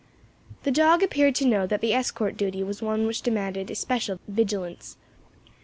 The 0.63 0.71
dog 0.71 1.03
appeared 1.03 1.35
to 1.35 1.47
know 1.47 1.67
that 1.67 1.79
the 1.79 1.93
escort 1.93 2.35
duty 2.35 2.63
was 2.63 2.81
one 2.81 3.05
which 3.05 3.21
demanded 3.21 3.69
especial 3.69 4.19
vigilance. 4.27 4.97